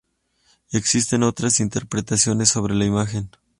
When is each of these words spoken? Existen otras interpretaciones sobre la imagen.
Existen 0.71 1.21
otras 1.21 1.59
interpretaciones 1.59 2.49
sobre 2.49 2.73
la 2.73 2.85
imagen. 2.85 3.29